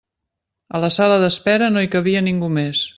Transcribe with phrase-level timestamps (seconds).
[0.79, 2.87] A la sala d'espera no hi cabia ningú més.